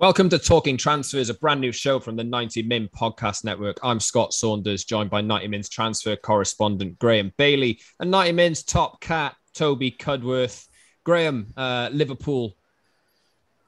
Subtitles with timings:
[0.00, 3.80] Welcome to Talking Transfers, a brand new show from the 90 Min Podcast Network.
[3.82, 9.00] I'm Scott Saunders, joined by 90 Min's transfer correspondent Graeme Bailey and 90 Min's top
[9.00, 10.68] cat Toby Cudworth.
[11.02, 12.56] Graeme, uh, Liverpool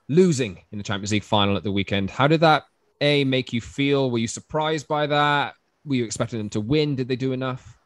[0.09, 2.11] losing in the Champions League final at the weekend.
[2.11, 2.63] How did that
[3.01, 4.09] a make you feel?
[4.09, 5.55] Were you surprised by that?
[5.85, 6.95] Were you expecting them to win?
[6.95, 7.77] Did they do enough?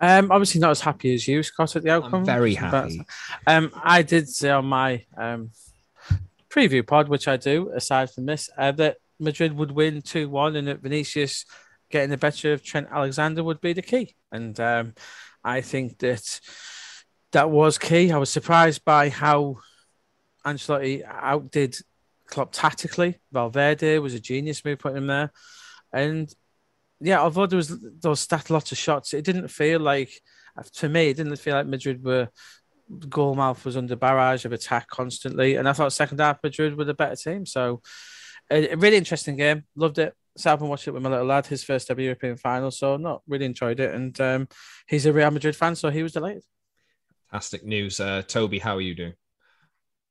[0.00, 2.14] Um, obviously not as happy as you, Scott, at the outcome.
[2.14, 3.00] I'm very happy.
[3.46, 5.52] But, um, I did say on my um,
[6.50, 10.56] preview pod, which I do, aside from this, uh, that Madrid would win 2 1
[10.56, 11.44] and that Vinicius
[11.90, 14.14] getting the better of Trent Alexander would be the key.
[14.32, 14.94] And um,
[15.44, 16.40] I think that
[17.32, 18.12] that was key.
[18.12, 19.58] I was surprised by how
[20.44, 21.76] Ancelotti outdid
[22.26, 23.18] Klopp tactically.
[23.32, 25.32] Valverde was a genius move putting him there.
[25.92, 26.32] And
[27.00, 30.10] yeah, although there was those stat lots of shots, it didn't feel like,
[30.74, 32.28] to me, it didn't feel like Madrid were
[32.90, 36.94] goalmouth was under barrage of attack constantly, and I thought second half Madrid were the
[36.94, 37.46] better team.
[37.46, 37.82] So,
[38.50, 39.64] a, a really interesting game.
[39.76, 40.14] Loved it.
[40.36, 41.46] Sat up and watched it with my little lad.
[41.46, 43.94] His first ever European final, so not really enjoyed it.
[43.94, 44.48] And um,
[44.88, 46.44] he's a Real Madrid fan, so he was delighted.
[47.30, 48.58] Fantastic news, uh, Toby.
[48.58, 49.14] How are you doing?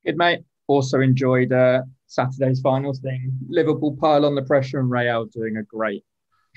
[0.05, 0.41] Good, mate.
[0.67, 3.31] Also enjoyed uh, Saturday's final thing.
[3.49, 6.03] Liverpool pile on the pressure, and Real doing a great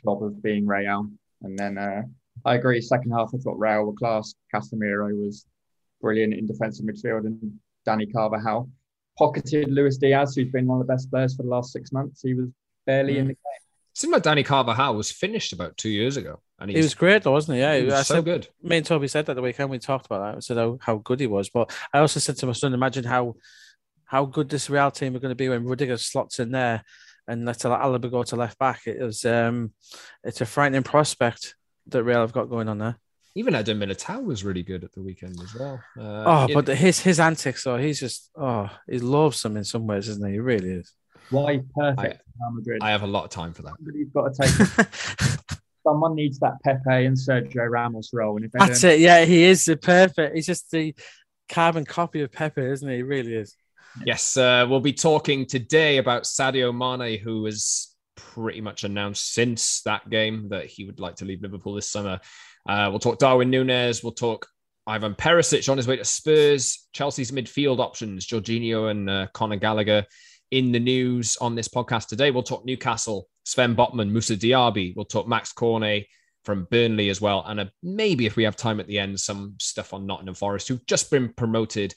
[0.04, 1.08] job of being Real.
[1.42, 2.02] And then uh,
[2.44, 2.80] I agree.
[2.80, 4.34] Second half, I thought Real were class.
[4.54, 5.46] Casemiro was
[6.02, 8.68] brilliant in defensive midfield, and Dani Carvajal
[9.16, 12.22] pocketed Luis Diaz, who's been one of the best players for the last six months.
[12.22, 12.48] He was
[12.86, 13.18] barely mm.
[13.18, 13.60] in the game.
[13.92, 16.40] It seemed like Dani Carvajal was finished about two years ago.
[16.58, 17.60] And he was great, though, wasn't he?
[17.60, 18.48] Yeah, he was I so said, good.
[18.62, 20.36] Me and Toby said that the weekend we talked about that.
[20.36, 23.04] I said how, how good he was, but I also said to my son, imagine
[23.04, 23.34] how
[24.04, 26.84] how good this Real team are going to be when Rudiger slots in there
[27.26, 28.82] and let Alaba go to left back.
[28.86, 29.72] It was um,
[30.22, 31.54] it's a frightening prospect
[31.88, 32.98] that Real have got going on there.
[33.34, 35.80] Even Eder Militao was really good at the weekend as well.
[35.98, 39.86] Uh, oh, but his his antics, though, he's just oh, he loves them in some
[39.86, 40.34] ways, isn't he?
[40.34, 40.92] He really is.
[41.30, 42.82] Why perfect I, Madrid?
[42.82, 43.74] I have a lot of time for that.
[43.76, 45.48] Somebody's got to take.
[45.86, 49.64] Someone needs that Pepe and Sergio Ramos role, and if that's it, yeah, he is
[49.64, 50.36] the perfect.
[50.36, 50.94] He's just the
[51.48, 52.96] carbon copy of Pepe, isn't he?
[52.96, 53.56] He really is.
[54.04, 59.82] Yes, uh, we'll be talking today about Sadio Mane, who has pretty much announced since
[59.82, 62.20] that game that he would like to leave Liverpool this summer.
[62.68, 64.02] Uh, we'll talk Darwin Nunez.
[64.02, 64.46] We'll talk
[64.86, 66.88] Ivan Perisic on his way to Spurs.
[66.92, 70.04] Chelsea's midfield options, Jorginho and uh, Conor Gallagher
[70.50, 72.30] in the news on this podcast today.
[72.30, 74.94] We'll talk Newcastle, Sven Botman, Moussa Diaby.
[74.94, 76.06] We'll talk Max Cornet
[76.44, 77.44] from Burnley as well.
[77.46, 80.68] And uh, maybe if we have time at the end, some stuff on Nottingham Forest,
[80.68, 81.94] who've just been promoted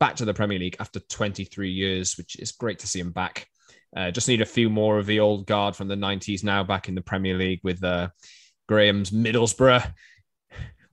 [0.00, 3.46] back to the Premier League after 23 years, which is great to see him back.
[3.94, 6.88] Uh, just need a few more of the old guard from the 90s now back
[6.88, 8.08] in the Premier League with uh,
[8.72, 9.92] Graeme's Middlesbrough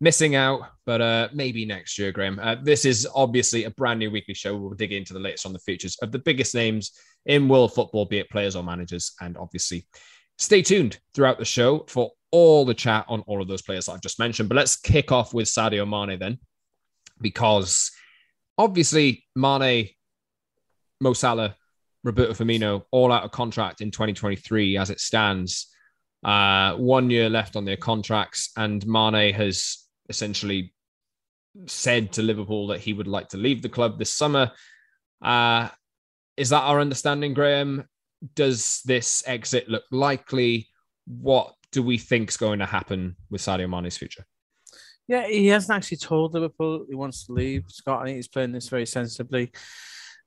[0.02, 2.38] missing out, but uh, maybe next year, Graeme.
[2.42, 4.58] Uh, this is obviously a brand new weekly show.
[4.58, 6.92] We'll dig into the latest on the futures of the biggest names
[7.26, 9.14] in world football, be it players or managers.
[9.22, 9.88] And obviously,
[10.38, 13.94] stay tuned throughout the show for all the chat on all of those players that
[13.94, 14.50] I've just mentioned.
[14.50, 16.38] But let's kick off with Sadio Mane then,
[17.22, 17.92] because
[18.58, 19.88] obviously, Mane,
[21.00, 21.56] Mo Salah,
[22.04, 25.74] Roberto Firmino, all out of contract in 2023 as it stands.
[26.24, 30.74] Uh, one year left on their contracts, and Mane has essentially
[31.66, 34.52] said to Liverpool that he would like to leave the club this summer.
[35.22, 35.70] Uh,
[36.38, 37.86] is that our understanding, Graeme?
[38.36, 40.68] Does this exit look likely?
[41.08, 44.26] What do we think is going to happen with Sadio Mane's future?
[45.08, 47.64] Yeah, he hasn't actually told Liverpool he wants to leave.
[47.68, 49.52] Scott, I think he's playing this very sensibly.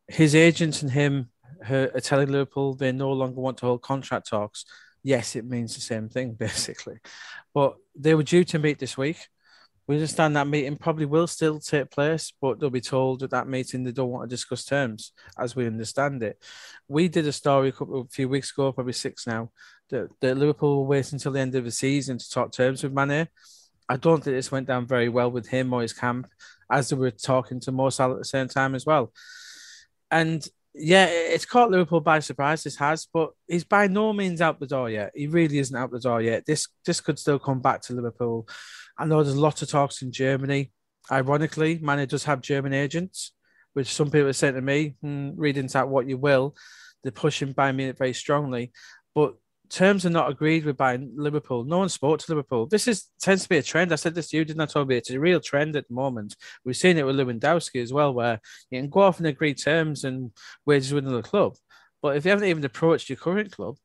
[0.09, 1.31] His agents and him
[1.69, 4.65] are telling Liverpool they no longer want to hold contract talks.
[5.02, 6.99] Yes, it means the same thing, basically.
[7.54, 9.28] But they were due to meet this week.
[9.88, 13.49] We understand that meeting probably will still take place, but they'll be told at that
[13.49, 16.40] meeting they don't want to discuss terms, as we understand it.
[16.87, 19.50] We did a story a couple a few weeks ago, probably six now,
[19.90, 22.93] that, that Liverpool will wait until the end of the season to talk terms with
[22.93, 23.28] Mane.
[23.88, 26.28] I don't think this went down very well with him or his camp,
[26.70, 29.12] as they were talking to Mo Salah at the same time as well.
[30.12, 32.62] And yeah, it's caught Liverpool by surprise.
[32.62, 35.12] This has, but he's by no means out the door yet.
[35.14, 36.46] He really isn't out the door yet.
[36.46, 38.48] This this could still come back to Liverpool.
[38.98, 40.72] I know there's lots of talks in Germany.
[41.10, 43.32] Ironically, Mane does have German agents,
[43.74, 46.54] which some people are saying to me, hmm, read into that what you will.
[47.02, 48.72] They're pushing Bayern Munich very strongly,
[49.14, 49.34] but
[49.72, 51.64] terms are not agreed with by Liverpool.
[51.64, 52.66] No one spoke to Liverpool.
[52.66, 53.92] This is tends to be a trend.
[53.92, 54.96] I said this to you, didn't I, Toby?
[54.96, 56.36] It's a real trend at the moment.
[56.64, 58.40] We've seen it with Lewandowski as well, where
[58.70, 60.30] you can go off and agree terms and
[60.66, 61.56] wages with another club.
[62.02, 63.76] But if you haven't even approached your current club,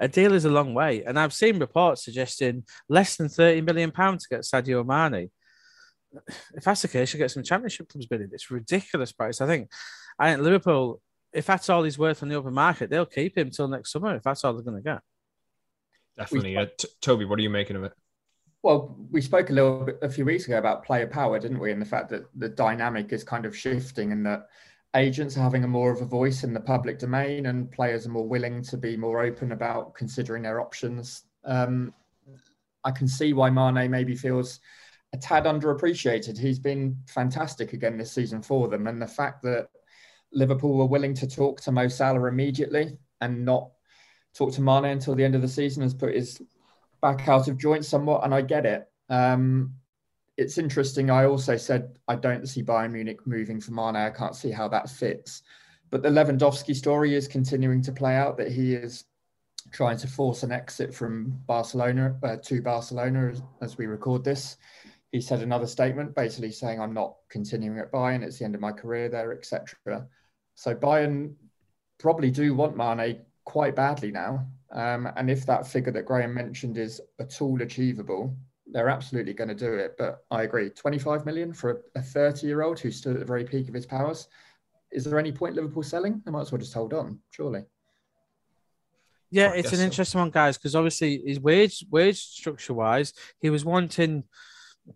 [0.00, 1.04] a deal is a long way.
[1.04, 5.30] And I've seen reports suggesting less than 30 million pounds to get Sadio Mane.
[6.54, 8.30] If that's the case, you get some championship clubs bidding.
[8.32, 9.40] It's ridiculous price.
[9.40, 9.68] I think
[10.18, 11.00] I think Liverpool,
[11.32, 14.14] if that's all he's worth on the open market, they'll keep him till next summer
[14.14, 15.00] if that's all they're going to get.
[16.16, 16.56] Definitely.
[16.56, 17.92] Uh, T- Toby, what are you making of it?
[18.62, 21.70] Well, we spoke a little bit a few weeks ago about player power, didn't we?
[21.70, 24.46] And the fact that the dynamic is kind of shifting and that
[24.96, 28.10] agents are having a more of a voice in the public domain and players are
[28.10, 31.24] more willing to be more open about considering their options.
[31.44, 31.92] Um,
[32.84, 34.60] I can see why Mane maybe feels
[35.12, 36.38] a tad underappreciated.
[36.38, 38.86] He's been fantastic again this season for them.
[38.86, 39.68] And the fact that
[40.32, 43.70] Liverpool were willing to talk to Mo Salah immediately and not
[44.34, 46.42] talk to Mane until the end of the season has put his
[47.00, 48.88] back out of joint somewhat, and I get it.
[49.08, 49.74] Um,
[50.36, 51.10] it's interesting.
[51.10, 53.96] I also said I don't see Bayern Munich moving for Mane.
[53.96, 55.42] I can't see how that fits.
[55.90, 59.04] But the Lewandowski story is continuing to play out that he is
[59.72, 64.56] trying to force an exit from Barcelona uh, to Barcelona as, as, we record this.
[65.12, 68.22] He said another statement basically saying, I'm not continuing at Bayern.
[68.22, 70.06] It's the end of my career there, etc.
[70.56, 71.34] So Bayern
[71.98, 74.46] probably do want Mane quite badly now.
[74.72, 78.36] Um, and if that figure that Graeme mentioned is at all achievable,
[78.66, 79.94] they're absolutely going to do it.
[79.96, 83.44] But I agree, 25 million for a 30 year old who's still at the very
[83.44, 84.28] peak of his powers.
[84.90, 86.22] Is there any point Liverpool selling?
[86.24, 87.64] They might as well just hold on, surely.
[89.30, 89.84] Yeah, it's an so.
[89.84, 94.24] interesting one, guys, because obviously his wage wage structure wise, he was wanting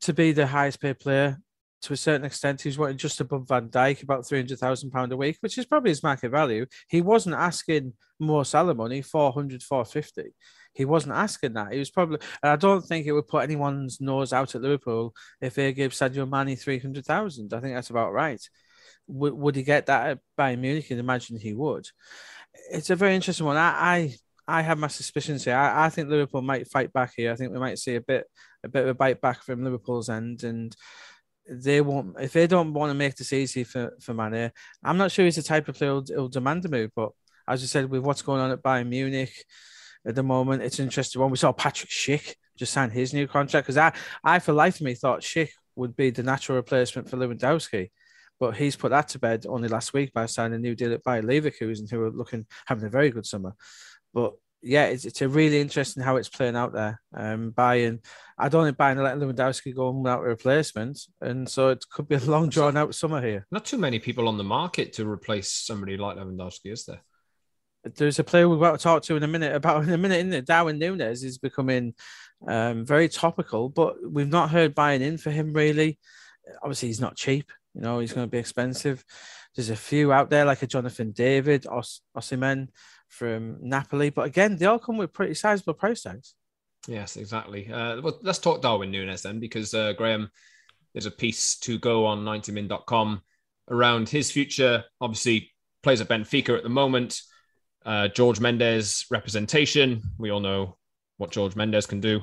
[0.01, 1.39] to be the highest paid player
[1.83, 5.13] to a certain extent, he's wanting just above Van Dijk, about three hundred thousand pound
[5.13, 6.67] a week, which is probably his market value.
[6.89, 10.35] He wasn't asking more salary money, 400, 450.
[10.73, 11.73] He wasn't asking that.
[11.73, 15.15] He was probably, and I don't think it would put anyone's nose out at Liverpool
[15.41, 17.53] if they gave Sadio Mane three hundred thousand.
[17.53, 18.41] I think that's about right.
[19.09, 20.91] W- would he get that at Bayern Munich?
[20.91, 21.87] And imagine he would.
[22.71, 23.57] It's a very interesting one.
[23.57, 24.15] I, I
[24.49, 25.55] I have my suspicions here.
[25.55, 27.31] I, I, think Liverpool might fight back here.
[27.31, 28.25] I think we might see a bit
[28.65, 30.75] a bit of a bite back from Liverpool's end, and
[31.51, 34.53] they won't if they don't want to make this easy for for Mane.
[34.85, 37.11] I'm not sure he's the type of player who'll, who'll demand a move, but
[37.49, 39.33] as I said, with what's going on at Bayern Munich
[40.07, 41.21] at the moment, it's an interesting.
[41.21, 44.77] When we saw Patrick Schick just sign his new contract, because I, I for life
[44.77, 47.91] of me thought Schick would be the natural replacement for Lewandowski,
[48.39, 51.05] but he's put that to bed only last week by signing a new deal at
[51.05, 53.55] Bayer Leverkusen, who are looking having a very good summer.
[54.13, 57.01] But yeah, it's, it's a really interesting how it's playing out there.
[57.15, 58.05] Um, Bayern,
[58.37, 62.17] I don't think Bayern let Lewandowski go without a replacement, and so it could be
[62.17, 63.47] a long drawn out summer here.
[63.51, 67.03] Not too many people on the market to replace somebody like Lewandowski, is there?
[67.85, 70.21] There's a player we're about to talk to in a minute about in a minute.
[70.21, 71.95] In it, Darwin Nunez is becoming
[72.47, 75.99] um, very topical, but we've not heard Bayern in for him really.
[76.63, 77.51] Obviously, he's not cheap.
[77.75, 79.05] You know, he's going to be expensive.
[79.55, 82.69] There's a few out there like a Jonathan David, Os- Osimhen
[83.09, 84.11] from Napoli.
[84.11, 86.35] But again, they all come with pretty sizable price tags.
[86.87, 87.71] Yes, exactly.
[87.71, 90.31] Uh, well, let's talk Darwin Nunez then, because uh, Graeme,
[90.93, 93.21] there's a piece to go on 90min.com
[93.71, 94.85] around his future.
[95.01, 95.51] Obviously,
[95.83, 97.21] plays at Benfica at the moment.
[97.85, 100.03] Uh, George Mendes representation.
[100.19, 100.77] We all know
[101.19, 102.21] what George Mendes can do.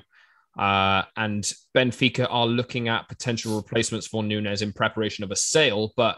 [0.57, 1.43] Uh, and
[1.75, 5.93] Benfica are looking at potential replacements for Nunez in preparation of a sale.
[5.97, 6.17] But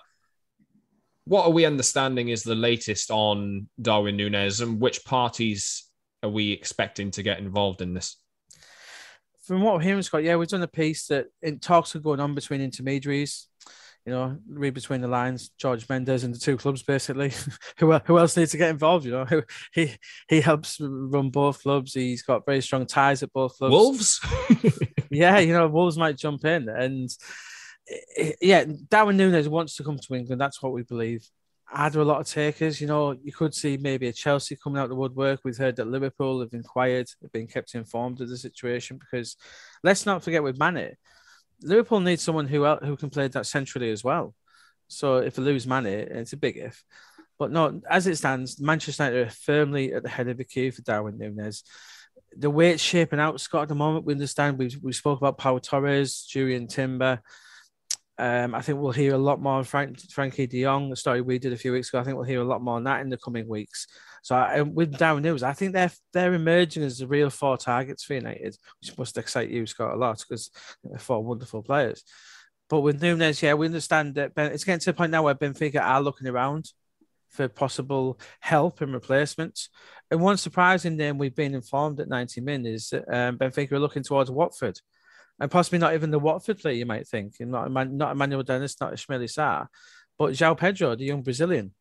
[1.27, 5.85] what are we understanding is the latest on Darwin Nunez and which parties
[6.23, 8.15] are we expecting to get involved in this?
[9.43, 12.21] From what we're hearing, Scott, yeah, we've done a piece that in talks are going
[12.21, 13.47] on between intermediaries.
[14.05, 17.33] you know, read between the lines, George Mendes and the two clubs basically.
[17.77, 19.05] who who else needs to get involved?
[19.05, 19.41] You know,
[19.73, 19.95] he
[20.29, 21.93] he helps run both clubs.
[21.93, 23.71] He's got very strong ties at both clubs.
[23.73, 24.21] Wolves,
[25.11, 27.09] yeah, you know, Wolves might jump in, and
[27.89, 30.41] Eh, eh, yeah, Darwin Nunez wants to come to England.
[30.41, 31.27] That's what we believe.
[31.71, 32.79] Are there a lot of takers?
[32.79, 35.41] You know, you could see maybe a Chelsea coming out the woodwork.
[35.43, 39.35] We've heard that Liverpool have inquired, have been kept informed of the situation because
[39.83, 40.95] let's not forget with Mane
[41.61, 44.35] Liverpool needs someone who who can play that centrally as well.
[44.87, 46.83] So if they lose Mane, it's a big if.
[47.39, 50.71] But no, as it stands, Manchester United are firmly at the head of the queue
[50.71, 51.63] for Darwin Nunez.
[52.35, 55.37] The way it's shaping out, Scott, at the moment, we understand we we spoke about
[55.37, 57.21] Pau Torres, Jurrien Timber.
[58.19, 61.21] Um, I think we'll hear a lot more on Frank, Frenkie de Jong, the story
[61.21, 61.99] we did a few weeks ago.
[61.99, 63.85] I think we'll hear a lot more on that in the coming weeks.
[64.23, 68.03] So I, with Darwin Nunez, I think they're they're emerging as the real four targets
[68.03, 70.49] for United, which must excite you, Scott, a lot because
[70.83, 72.03] they're four wonderful players.
[72.69, 75.35] But with Nunez, yeah, we understand that ben, it's getting to the point now where
[75.35, 76.71] Benfica are looking around
[77.29, 79.69] for possible help and replacements.
[80.09, 84.03] And one surprising name we've been informed at 90 min is um, Benfica are looking
[84.03, 84.79] towards Watford.
[85.39, 88.79] And possibly not even the Watford player, you might think, and not, not Emmanuel Dennis,
[88.81, 89.67] not Ismaila Sarr,
[90.17, 91.73] but João Pedro, the young Brazilian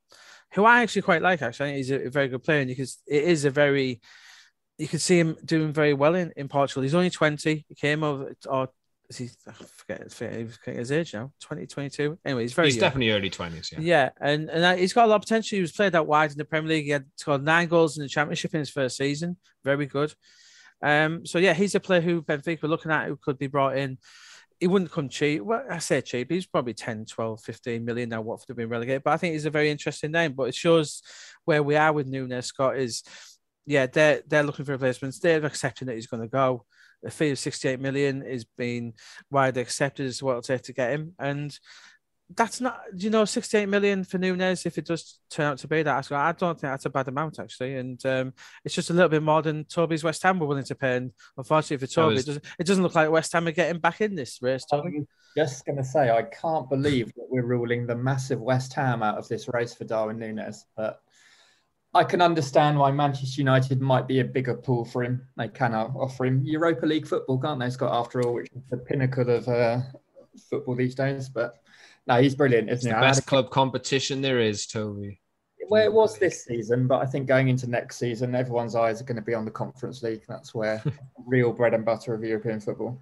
[0.55, 1.43] who I actually quite like.
[1.43, 4.01] Actually, I think he's a, very good player, and because it is a very,
[4.79, 6.83] you can see him doing very well in, in Portugal.
[6.83, 7.65] He's only twenty.
[7.69, 8.69] He came over, or
[9.09, 9.31] is he?
[9.47, 10.13] I forget,
[10.65, 11.33] his age now.
[11.41, 12.19] 20, 22.
[12.25, 12.69] Anyway, he's very.
[12.69, 12.81] He's young.
[12.83, 13.71] definitely early twenties.
[13.73, 13.81] Yeah.
[13.81, 15.57] Yeah, and and he's got a lot of potential.
[15.57, 16.85] He was played out wide in the Premier League.
[16.85, 19.37] He had scored nine goals in the Championship in his first season.
[19.65, 20.15] Very good.
[20.83, 23.77] Um, so yeah, he's a player who Benfica were looking at who could be brought
[23.77, 23.99] in
[24.61, 25.43] he wouldn't come cheap.
[25.43, 26.31] Well, I say cheap.
[26.31, 28.23] He's probably 10, 12, 15 million now.
[28.23, 30.33] Watford have been relegated, but I think he's a very interesting name.
[30.33, 31.03] But it shows
[31.45, 32.47] where we are with Nunez.
[32.47, 33.03] Scott is,
[33.67, 35.19] yeah, they're they're looking for replacements.
[35.19, 36.65] They're accepting that he's going to go.
[37.03, 38.95] The fee of 68 million is being
[39.31, 41.57] widely accepted as what it'll take to get him, and
[42.35, 44.67] that's not, you know, 68 million for Nunez.
[44.67, 47.39] If it does turn out to be that, I don't think that's a bad amount
[47.39, 47.77] actually.
[47.77, 48.33] And um,
[48.65, 50.97] it's just a little bit more than Toby's West Ham were willing to pay.
[50.97, 52.25] And unfortunately for Toby, was...
[52.25, 54.65] it, doesn't, it doesn't look like West Ham are getting back in this race.
[54.65, 55.07] Toby.
[55.37, 59.19] just going to say, I can't believe that we're ruling the massive West Ham out
[59.19, 60.67] of this race for Darwin Nunez.
[60.77, 61.01] But
[61.95, 65.27] I can understand why Manchester United might be a bigger pool for him.
[65.37, 67.95] They can offer him Europa League football, can't they, Scott?
[67.95, 69.81] After all, which is the pinnacle of uh,
[70.51, 71.29] football these days.
[71.29, 71.55] But
[72.07, 72.95] no, he's brilliant, isn't he?
[72.95, 75.21] The best club competition there is, Toby.
[75.69, 79.05] Well, it was this season, but I think going into next season, everyone's eyes are
[79.05, 80.23] going to be on the Conference League.
[80.29, 80.83] That's where
[81.27, 83.01] real bread and butter of European football.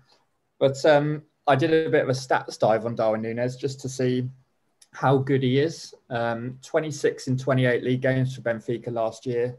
[0.58, 3.88] But um, I did a bit of a stats dive on Darwin Nunez just to
[3.88, 4.28] see
[4.92, 5.92] how good he is.
[6.08, 9.56] Um, 26 in 28 league games for Benfica last year.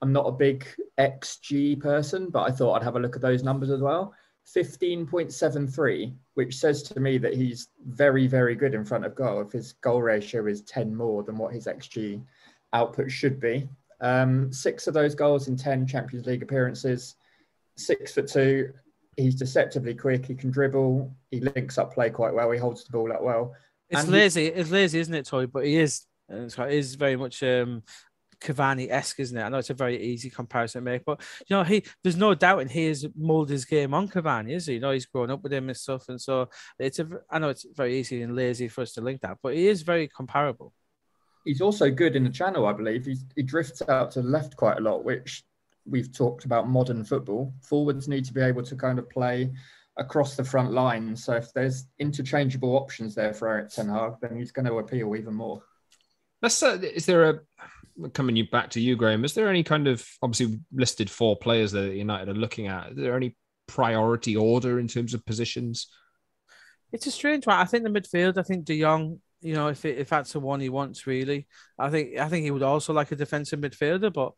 [0.00, 0.66] I'm not a big
[0.98, 4.14] XG person, but I thought I'd have a look at those numbers as well.
[4.56, 9.40] 15.73, which says to me that he's very, very good in front of goal.
[9.40, 12.22] If his goal ratio is 10 more than what his XG
[12.72, 13.68] output should be.
[14.00, 17.16] Um, six of those goals in 10 Champions League appearances.
[17.76, 18.72] Six for two.
[19.16, 20.26] He's deceptively quick.
[20.26, 21.14] He can dribble.
[21.30, 22.50] He links up play quite well.
[22.50, 23.54] He holds the ball up well.
[23.88, 24.44] It's and lazy.
[24.44, 25.46] He, it's lazy, isn't it, Toy?
[25.46, 26.06] But he is.
[26.28, 27.82] It is very much um,
[28.40, 29.42] Cavani esque, isn't it?
[29.42, 32.34] I know it's a very easy comparison to make, but you know, he there's no
[32.34, 34.74] doubt, and he has molded his game on Cavani, is he?
[34.74, 37.08] You know, he's grown up with him and stuff, and so it's a.
[37.30, 39.82] I know it's very easy and lazy for us to link that, but he is
[39.82, 40.72] very comparable.
[41.44, 43.06] He's also good in the channel, I believe.
[43.06, 45.44] He's, he drifts out to the left quite a lot, which
[45.86, 47.52] we've talked about modern football.
[47.62, 49.50] Forwards need to be able to kind of play
[49.96, 51.16] across the front line.
[51.16, 55.16] So if there's interchangeable options there for Erik Ten Hag, then he's going to appeal
[55.16, 55.62] even more.
[56.42, 59.24] Uh, is there a coming you back to you, Graeme?
[59.24, 62.92] Is there any kind of obviously listed four players that United are looking at?
[62.92, 65.88] Is there any priority order in terms of positions?
[66.92, 67.56] It's a strange one.
[67.56, 68.38] I think the midfield.
[68.38, 69.20] I think De Jong.
[69.42, 71.46] You know, if it, if that's the one he wants, really,
[71.78, 74.32] I think I think he would also like a defensive midfielder, but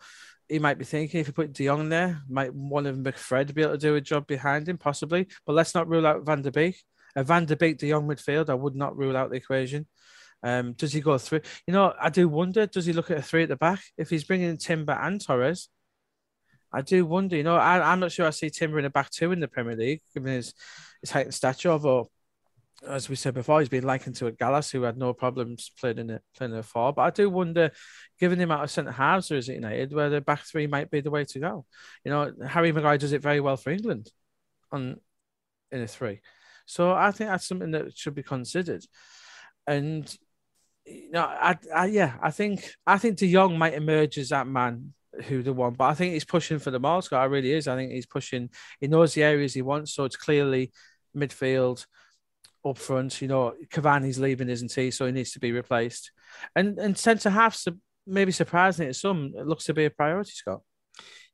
[0.48, 3.62] he might be thinking if you put De Jong there, might one of McFred be
[3.62, 5.26] able to do a job behind him, possibly.
[5.44, 6.76] But let's not rule out Van der Beek.
[7.16, 9.88] A Van der Beek, De Jong midfield, I would not rule out the equation.
[10.42, 11.40] Um, does he go through?
[11.66, 12.66] You know, I do wonder.
[12.66, 15.68] Does he look at a three at the back if he's bringing Timber and Torres?
[16.72, 17.36] I do wonder.
[17.36, 19.48] You know, I, am not sure I see Timber in a back two in the
[19.48, 20.54] Premier League, given his
[21.00, 21.70] his height and stature.
[21.70, 22.10] Although,
[22.86, 25.98] as we said before, he's been likened to a Gallas who had no problems playing
[25.98, 26.92] in a playing in a four.
[26.92, 27.70] But I do wonder,
[28.18, 30.90] given the amount of centre halves there is at United, where the back three might
[30.90, 31.66] be the way to go.
[32.04, 34.10] You know, Harry Maguire does it very well for England
[34.72, 34.98] on
[35.70, 36.20] in a three.
[36.66, 38.84] So I think that's something that should be considered.
[39.66, 40.14] And
[40.86, 44.94] no, I, I, yeah, I think I think De Jong might emerge as that man
[45.24, 47.12] who the one, but I think he's pushing for the miles.
[47.12, 47.68] I really is.
[47.68, 48.50] I think he's pushing.
[48.80, 50.72] He knows the areas he wants, so it's clearly
[51.16, 51.86] midfield,
[52.64, 53.20] up front.
[53.20, 54.90] You know, Cavani's leaving, isn't he?
[54.90, 56.10] So he needs to be replaced.
[56.56, 57.62] And and centre half,
[58.06, 60.62] maybe surprising to some, it looks to be a priority, Scott.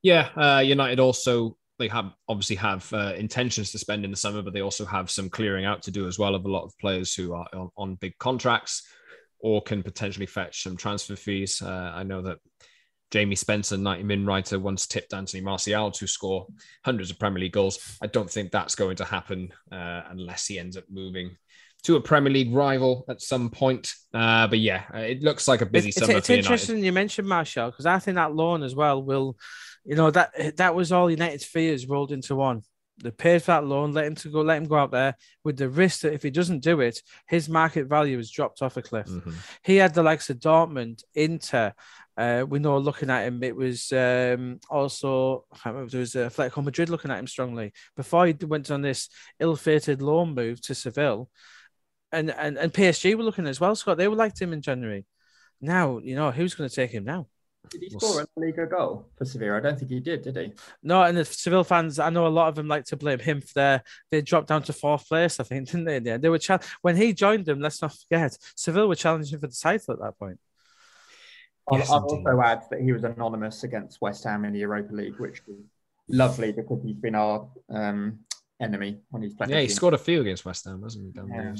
[0.02, 4.42] Yeah, uh, United also they have obviously have uh, intentions to spend in the summer,
[4.42, 6.76] but they also have some clearing out to do as well of a lot of
[6.78, 8.82] players who are on, on big contracts
[9.40, 11.62] or can potentially fetch some transfer fees.
[11.62, 12.38] Uh, I know that
[13.10, 16.46] Jamie Spencer, 90 min writer, once tipped Anthony Martial to score
[16.84, 17.96] hundreds of Premier League goals.
[18.02, 21.36] I don't think that's going to happen uh, unless he ends up moving
[21.84, 23.92] to a Premier League rival at some point.
[24.12, 26.18] Uh, but yeah, it looks like a busy it's, summer.
[26.18, 29.36] It's, it's interesting you mentioned Martial because I think that loan as well will,
[29.84, 32.62] you know, that that was all United's fears rolled into one.
[33.02, 35.56] They paid for that loan, let him to go, let him go out there with
[35.56, 38.82] the risk that if he doesn't do it, his market value has dropped off a
[38.82, 39.06] cliff.
[39.06, 39.32] Mm-hmm.
[39.62, 41.74] He had the likes of Dortmund, Inter,
[42.18, 46.64] uh, we know looking at him, it was um, also remember, there was a Atletico
[46.64, 51.30] Madrid looking at him strongly before he went on this ill-fated loan move to Seville,
[52.10, 53.76] and and and PSG were looking as well.
[53.76, 55.06] Scott, they were liked him in January.
[55.60, 57.28] Now you know who's going to take him now.
[57.70, 59.54] Did he score a Liga goal for Seville?
[59.54, 60.22] I don't think he did.
[60.22, 60.52] Did he?
[60.82, 63.40] No, and the Seville fans, I know a lot of them like to blame him
[63.40, 63.82] for their.
[64.10, 65.98] They dropped down to fourth place, I think, didn't they?
[66.00, 66.50] Yeah, they were ch-
[66.82, 67.60] when he joined them.
[67.60, 70.38] Let's not forget, Seville were challenging for the title at that point.
[71.70, 74.94] I'll, yes, I'll also add that he was anonymous against West Ham in the Europa
[74.94, 75.58] League, which was
[76.08, 78.20] lovely because he's been our um,
[78.60, 79.52] enemy when he's playing.
[79.52, 81.20] Yeah, he scored a few against West Ham, hasn't he?
[81.28, 81.54] Yeah.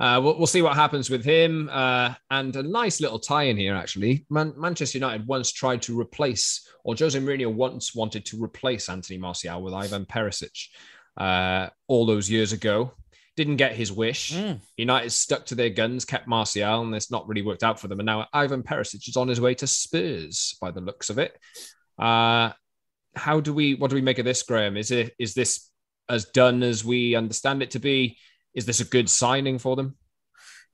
[0.00, 1.68] Uh, we'll, we'll, see what happens with him.
[1.70, 4.26] Uh, and a nice little tie in here, actually.
[4.30, 9.18] Man- Manchester United once tried to replace, or Jose Mourinho once wanted to replace Anthony
[9.18, 10.68] Martial with Ivan Perisic
[11.16, 12.92] uh, all those years ago
[13.36, 14.34] didn't get his wish.
[14.34, 14.60] Mm.
[14.76, 17.98] United stuck to their guns, kept Martial, and it's not really worked out for them.
[17.98, 21.38] And now Ivan Perisic is on his way to Spurs by the looks of it.
[21.98, 22.50] Uh,
[23.16, 23.74] how do we?
[23.74, 24.76] What do we make of this, Graeme?
[24.76, 25.69] Is it is this
[26.10, 28.18] as done as we understand it to be?
[28.54, 29.96] Is this a good signing for them?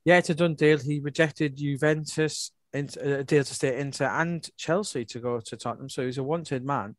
[0.04, 0.78] Yeah, it's a done deal.
[0.78, 5.56] He rejected Juventus, and uh, a deal to stay Inter and Chelsea to go to
[5.56, 6.96] Tottenham, so he's a wanted man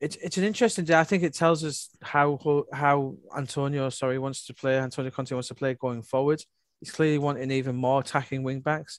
[0.00, 0.98] it's it's an interesting day.
[0.98, 4.78] I think it tells us how how Antonio, sorry, wants to play.
[4.78, 6.42] Antonio Conte wants to play going forward.
[6.80, 8.98] He's clearly wanting even more attacking wing backs.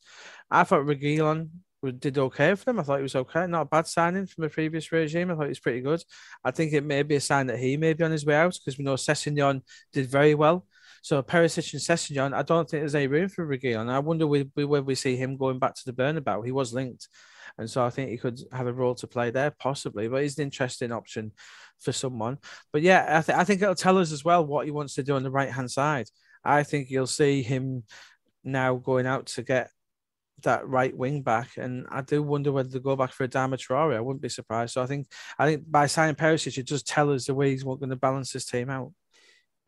[0.49, 1.49] I thought Reguilon
[1.89, 2.79] did okay for them.
[2.79, 3.47] I thought he was okay.
[3.47, 5.31] Not a bad signing from the previous regime.
[5.31, 6.03] I thought he was pretty good.
[6.43, 8.53] I think it may be a sign that he may be on his way out
[8.53, 10.67] because we know Sessegnon did very well.
[11.01, 13.89] So Perisic and Sessegnon, I don't think there's any room for Reguilon.
[13.89, 16.45] I wonder whether we see him going back to the Bernabeu.
[16.45, 17.07] He was linked.
[17.57, 20.07] And so I think he could have a role to play there, possibly.
[20.07, 21.31] But he's an interesting option
[21.79, 22.37] for someone.
[22.71, 25.03] But yeah, I, th- I think it'll tell us as well what he wants to
[25.03, 26.07] do on the right hand side.
[26.43, 27.83] I think you'll see him
[28.43, 29.69] now going out to get
[30.43, 33.95] that right wing back, and I do wonder whether to go back for a Traore.
[33.95, 34.73] I wouldn't be surprised.
[34.73, 37.63] So I think I think by signing Perisic, it does tell us the way he's
[37.63, 38.93] going to balance his team out.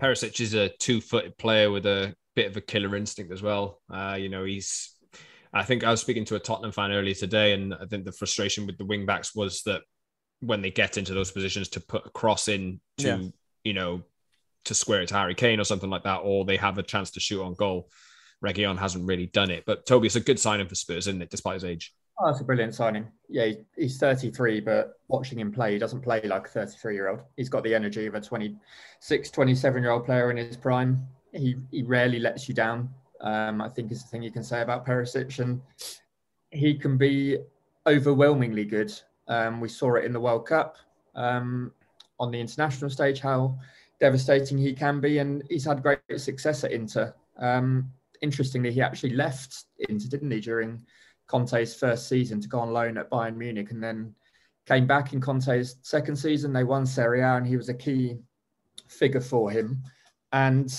[0.01, 3.81] Perisic is a two-footed player with a bit of a killer instinct as well.
[3.89, 4.95] Uh, you know, he's
[5.53, 8.11] I think I was speaking to a Tottenham fan earlier today, and I think the
[8.11, 9.81] frustration with the wing backs was that
[10.39, 13.21] when they get into those positions to put a cross in to, yeah.
[13.63, 14.01] you know,
[14.65, 17.11] to square it to Harry Kane or something like that, or they have a chance
[17.11, 17.89] to shoot on goal.
[18.43, 21.29] Reguilon hasn't really done it, but Toby, it's a good signing for Spurs, isn't it,
[21.29, 21.93] despite his age?
[22.19, 23.07] Oh, that's a brilliant signing.
[23.27, 27.21] Yeah, he's 33, but watching him play, he doesn't play like a 33 year old.
[27.37, 31.07] He's got the energy of a 26, 27 year old player in his prime.
[31.31, 32.89] He, he rarely lets you down
[33.23, 35.39] um, I think is the thing you can say about Perisic.
[35.39, 35.61] And
[36.51, 37.39] he can be
[37.87, 38.93] overwhelmingly good.
[39.27, 40.77] Um, we saw it in the World Cup
[41.15, 41.71] um,
[42.19, 43.57] on the international stage, how
[43.99, 45.17] devastating he can be.
[45.17, 47.15] And he's had great success at Inter.
[47.39, 47.91] Um,
[48.23, 50.83] interestingly, he actually left Inter, didn't he, during
[51.27, 54.15] Conte's first season to go on loan at Bayern Munich and then
[54.65, 56.53] came back in Conte's second season.
[56.53, 58.17] They won Serie A and he was a key
[58.87, 59.83] figure for him.
[60.31, 60.73] And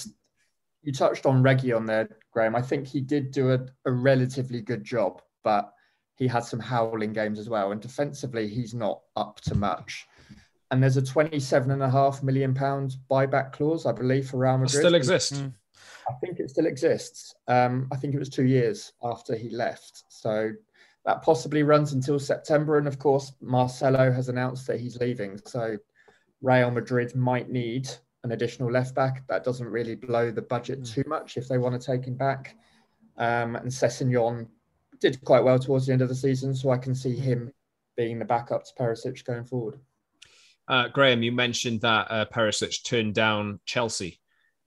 [0.82, 2.56] you touched on Reggie on there, Graeme.
[2.56, 5.72] I think he did do a, a relatively good job, but
[6.16, 7.72] he had some howling games as well.
[7.72, 10.06] And defensively, he's not up to much.
[10.70, 14.74] And there's a 27.5 million pounds buyback clause, I believe, for Real Madrid.
[14.74, 15.38] It still exists.
[15.38, 15.52] Mm.
[16.08, 17.34] I think it still exists.
[17.48, 20.04] Um, I think it was two years after he left.
[20.08, 20.52] So
[21.04, 22.78] that possibly runs until September.
[22.78, 25.38] And of course, Marcelo has announced that he's leaving.
[25.46, 25.76] So
[26.42, 27.88] Real Madrid might need
[28.22, 29.26] an additional left back.
[29.28, 30.92] That doesn't really blow the budget mm.
[30.92, 32.56] too much if they want to take him back.
[33.16, 34.48] Um, and Sessegnon
[35.00, 37.52] did quite well towards the end of the season, so I can see him
[37.96, 39.78] being the backup to Perisic going forward.
[40.66, 44.20] Uh, Graeme, you mentioned that uh, Perisic turned down Chelsea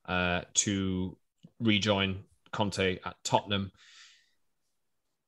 [0.06, 1.17] uh, to
[1.60, 3.72] rejoin Conte at Tottenham.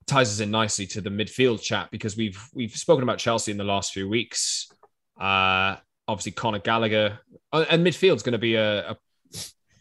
[0.08, 3.58] Ties us in nicely to the midfield chat because we've we've spoken about Chelsea in
[3.58, 4.72] the last few weeks.
[5.20, 5.76] Uh,
[6.08, 7.20] obviously Conor Gallagher
[7.54, 8.98] uh, and midfield's going to be a, a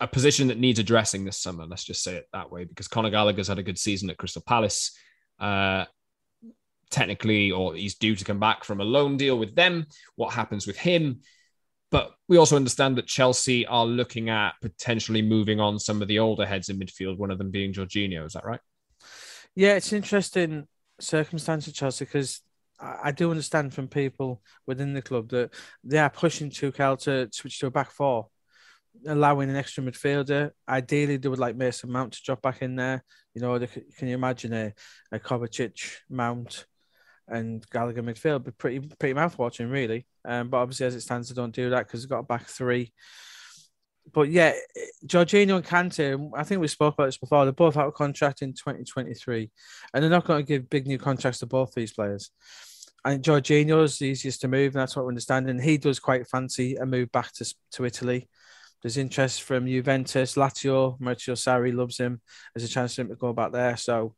[0.01, 1.67] a position that needs addressing this summer.
[1.67, 4.43] Let's just say it that way, because Conor Gallagher's had a good season at Crystal
[4.47, 4.97] Palace.
[5.41, 5.87] Uh,
[6.91, 9.87] technically, or he's due to come back from a loan deal with them.
[10.17, 11.21] What happens with him?
[11.91, 16.19] But we also understand that Chelsea are looking at potentially moving on some of the
[16.19, 18.27] older heads in midfield, one of them being Jorginho.
[18.27, 18.61] Is that right?
[19.55, 20.69] Yeah, it's interesting
[21.01, 22.41] circumstance at Chelsea because
[22.81, 27.59] I do understand from people within the club that they are pushing Tuchel to switch
[27.59, 28.29] to a back four,
[29.07, 30.51] allowing an extra midfielder.
[30.69, 33.03] Ideally, they would like Mason Mount to drop back in there.
[33.35, 34.75] You know, can you imagine a,
[35.11, 36.67] a Kovacic, Mount,
[37.31, 38.45] and Gallagher midfield?
[38.45, 40.07] Be pretty pretty mouth watching, really.
[40.25, 42.47] Um, but obviously, as it stands, they don't do that because they've got a back
[42.47, 42.93] three.
[44.13, 44.55] But yeah,
[45.07, 47.45] Jorginho and Kante, I think we spoke about this before.
[47.45, 49.51] They're both out of contract in 2023,
[49.93, 52.31] and they're not going to give big new contracts to both these players.
[53.05, 55.49] And Jorginho's the easiest to move, and that's what we understand.
[55.49, 58.29] And he does quite fancy a move back to, to Italy.
[58.83, 62.21] There's interest from Juventus, Lazio, Maurizio Sarri loves him.
[62.55, 63.77] There's a chance for him to go back there.
[63.77, 64.15] So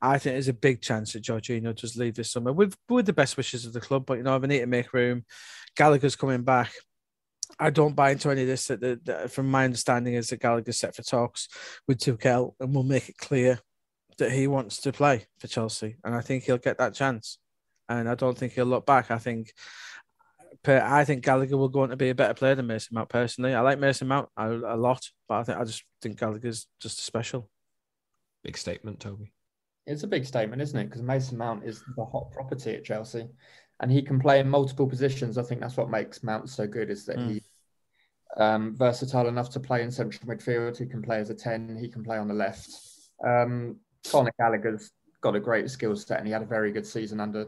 [0.00, 3.12] I think there's a big chance that Jorginho does leave this summer with, with the
[3.12, 4.04] best wishes of the club.
[4.04, 5.24] But, you know, they need to make room.
[5.76, 6.72] Gallagher's coming back.
[7.58, 8.66] I don't buy into any of this.
[8.66, 11.48] That, that from my understanding, is that Gallagher's set for talks
[11.88, 13.60] with Tuchel and will make it clear
[14.18, 15.96] that he wants to play for Chelsea.
[16.04, 17.38] And I think he'll get that chance.
[17.88, 19.10] And I don't think he'll look back.
[19.10, 19.52] I think
[20.66, 23.54] I think Gallagher will go on to be a better player than Mason Mount personally.
[23.54, 26.98] I like Mason Mount a, a lot, but I think I just think Gallagher's just
[27.00, 27.48] a special.
[28.44, 29.32] Big statement, Toby.
[29.86, 30.84] It's a big statement, isn't it?
[30.84, 33.28] Because Mason Mount is the hot property at Chelsea,
[33.80, 35.38] and he can play in multiple positions.
[35.38, 37.32] I think that's what makes Mount so good is that mm.
[37.32, 37.42] he
[38.36, 40.78] um, versatile enough to play in central midfield.
[40.78, 41.76] He can play as a ten.
[41.76, 42.70] He can play on the left.
[43.24, 43.76] Um,
[44.08, 47.46] Conor Gallagher's got a great skill set, and he had a very good season under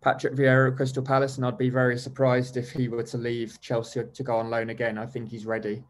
[0.00, 3.60] Patrick Vieira at Crystal Palace, and I'd be very surprised if he were to leave
[3.60, 4.96] Chelsea to go on loan again.
[4.96, 5.84] I think he's ready,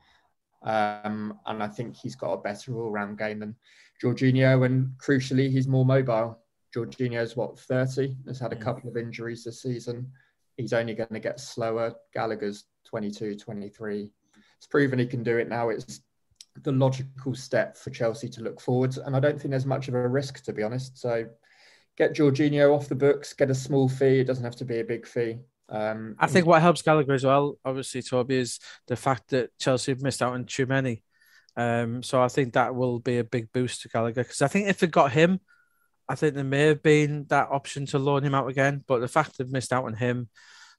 [0.63, 3.55] um, and I think he's got a better all-round game than
[4.03, 6.39] Jorginho, and crucially, he's more mobile.
[6.75, 10.11] Jorginho's what 30, has had a couple of injuries this season.
[10.57, 11.95] He's only going to get slower.
[12.13, 14.13] Gallagher's 22, 23.
[14.57, 15.71] It's proven he can do it now.
[15.71, 16.01] It's
[16.63, 19.95] the logical step for Chelsea to look forward, and I don't think there's much of
[19.95, 20.99] a risk, to be honest.
[20.99, 21.27] So
[22.01, 24.21] get Jorginho off the books, get a small fee.
[24.21, 25.37] It doesn't have to be a big fee.
[25.69, 29.93] Um, I think what helps Gallagher as well, obviously, Toby, is the fact that Chelsea
[29.93, 31.03] have missed out on Tchouameni.
[31.57, 34.69] Um, so I think that will be a big boost to Gallagher because I think
[34.69, 35.41] if they got him,
[36.09, 38.83] I think there may have been that option to loan him out again.
[38.89, 40.31] But the fact they've missed out on him,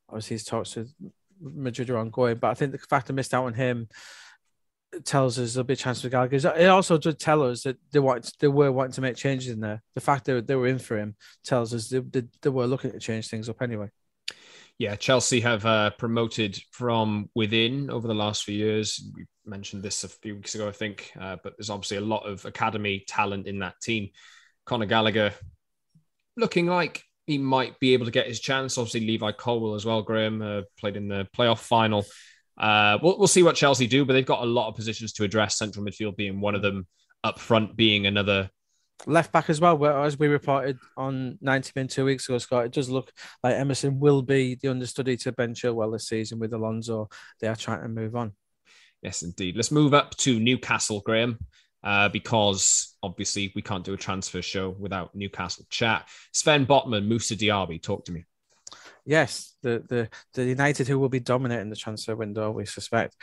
[0.10, 0.92] obviously, his talks with
[1.40, 2.38] Madrid are ongoing.
[2.38, 3.90] But I think the fact they missed out on him
[5.06, 6.54] tells us there'll be a chance for Gallagher.
[6.58, 9.60] It also did tell us that they want they were wanting to make changes in
[9.60, 9.82] there.
[9.96, 12.92] The fact that they were in for him tells us they, they, they were looking
[12.92, 13.90] to change things up anyway.
[14.78, 19.04] Yeah, Chelsea have uh, promoted from within over the last few years.
[19.16, 22.26] We mentioned this a few weeks ago, I think, uh, but there's obviously a lot
[22.26, 24.10] of academy talent in that team.
[24.66, 25.34] Conor Gallagher
[26.36, 28.78] looking like he might be able to get his chance.
[28.78, 30.02] Obviously, Levi Colwill as well.
[30.02, 32.04] Graham uh, played in the playoff final
[32.58, 35.24] uh, we'll, we'll see what Chelsea do, but they've got a lot of positions to
[35.24, 35.58] address.
[35.58, 36.88] Central midfield being one of them,
[37.24, 38.50] up front being another.
[39.08, 42.72] Left back as well, as we reported on 90 min two weeks ago, Scott, it
[42.72, 43.12] does look
[43.44, 47.10] like Emerson will be the understudy to Ben Chilwell this season with Alonso.
[47.40, 48.34] They are trying to move on.
[49.02, 49.56] Yes, indeed.
[49.56, 51.40] Let's move up to Newcastle, Graeme,
[51.84, 56.08] uh, because obviously we can't do a transfer show without Newcastle chat.
[56.32, 58.26] Sven Botman, Moussa Diaby, talk to me
[59.06, 63.16] yes, the the the United who will be dominating the transfer window, we suspect.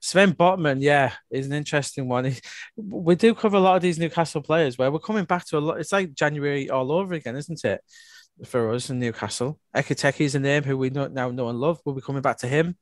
[0.00, 2.32] Sven Botman, yeah, is an interesting one.
[2.76, 5.60] We do cover a lot of these Newcastle players where we're coming back to a
[5.60, 5.80] lot.
[5.80, 7.80] It's like January all over again, isn't it?
[8.44, 11.80] For us in Newcastle, Ekitike is a name who we know, now know and love.
[11.84, 12.76] We'll be coming back to him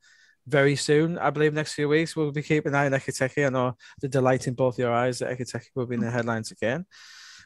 [0.45, 1.17] very soon.
[1.17, 3.45] I believe next few weeks we'll be keeping an eye on Ekitike.
[3.45, 6.51] I know the delight in both your eyes that Ekitike will be in the headlines
[6.51, 6.85] again.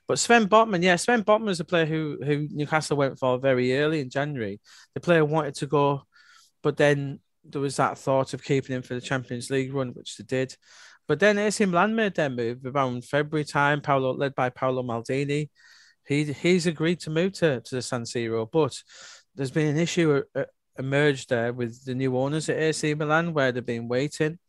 [0.09, 3.77] But Sven Botman, yeah, Sven Botman is a player who who Newcastle went for very
[3.77, 4.59] early in January.
[4.95, 6.01] The player wanted to go,
[6.63, 10.17] but then there was that thought of keeping him for the Champions League run, which
[10.17, 10.55] they did.
[11.07, 15.51] But then AC Milan made their move around February time, Paolo led by Paolo Maldini.
[16.07, 18.81] He he's agreed to move to, to the San Siro, but
[19.35, 20.45] there's been an issue uh,
[20.79, 24.39] emerged there with the new owners at AC Milan where they've been waiting.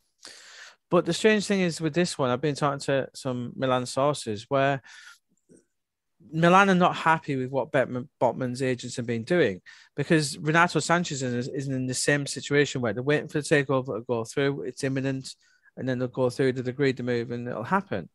[0.90, 4.46] But the strange thing is with this one, I've been talking to some Milan sources
[4.48, 4.80] where
[6.32, 9.60] Milan are not happy with what Botman's agents have been doing
[9.96, 13.98] because Renato Sanches is, is in the same situation where they're waiting for the takeover
[13.98, 14.62] to go through.
[14.62, 15.34] It's imminent,
[15.76, 16.52] and then they'll go through.
[16.52, 18.08] They've agreed to move, and it'll happen.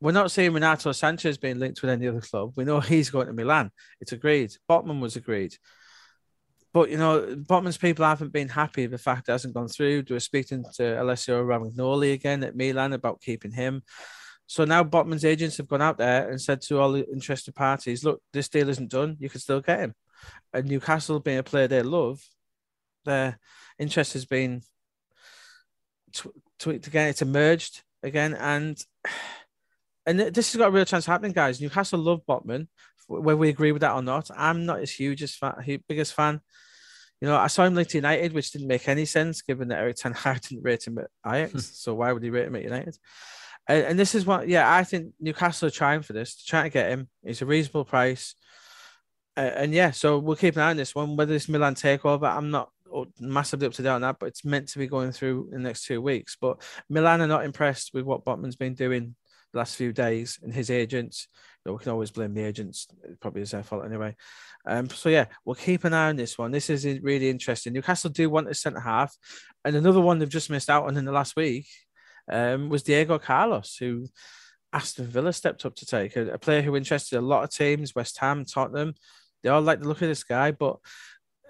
[0.00, 2.52] We're not seeing Renato Sanches being linked with any other club.
[2.54, 3.70] We know he's going to Milan.
[4.00, 4.52] It's agreed.
[4.70, 5.56] Botman was agreed.
[6.72, 10.02] but you know, Botman's people haven't been happy with the fact it hasn't gone through.
[10.02, 13.82] They were speaking to Alessio Romagnoli again at Milan about keeping him.
[14.48, 18.02] So now Botman's agents have gone out there and said to all the interested parties,
[18.02, 19.18] look, this deal isn't done.
[19.20, 19.94] You can still get him.
[20.54, 22.22] And Newcastle being a player they love,
[23.04, 23.38] their
[23.78, 24.62] interest has been
[26.58, 27.08] tweaked again.
[27.08, 28.32] It's emerged again.
[28.34, 28.82] And
[30.06, 31.60] and this has got a real chance happening, guys.
[31.60, 32.68] Newcastle love Botman,
[33.06, 34.30] whether we agree with that or not.
[34.34, 35.52] I'm not as huge as fan,
[35.86, 36.40] biggest fan.
[37.20, 39.80] You know, I saw him linked to United, which didn't make any sense given that
[39.80, 41.66] Erik Ten Hag didn't rate him at Ajax.
[41.78, 42.96] so why would he rate him at United?
[43.68, 46.70] And, and, this is what, yeah, I think Newcastle are trying for this, trying to
[46.70, 47.08] get him.
[47.22, 48.34] It's a reasonable price.
[49.36, 51.16] Uh, and yeah, so we'll keep an eye on this one.
[51.16, 52.70] Whether it's Milan takeover, I'm not
[53.20, 55.68] massively up to date on that, but it's meant to be going through in the
[55.68, 56.36] next two weeks.
[56.40, 59.14] But Milan are not impressed with what Botman's been doing
[59.52, 61.28] the last few days and his agents.
[61.64, 62.88] You we can always blame the agents.
[63.04, 64.16] It probably is their fault anyway.
[64.66, 66.50] Um, so yeah, we'll keep an eye on this one.
[66.50, 67.72] This is really interesting.
[67.72, 69.14] Newcastle do want a centre half,
[69.64, 71.66] and another one they've just missed out on in the last week
[72.28, 74.06] um, was Diego Carlos, who
[74.72, 77.94] Aston Villa stepped up to take a, a player who interested a lot of teams,
[77.94, 78.94] West Ham, Tottenham.
[79.42, 80.78] They all like the look of this guy, but